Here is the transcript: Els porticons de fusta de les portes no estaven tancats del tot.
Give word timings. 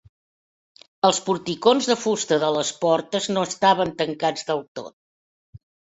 Els 1.09 1.19
porticons 1.27 1.89
de 1.91 1.95
fusta 2.05 2.39
de 2.45 2.49
les 2.55 2.71
portes 2.85 3.27
no 3.35 3.47
estaven 3.51 3.93
tancats 4.01 4.49
del 4.49 4.63
tot. 4.81 4.99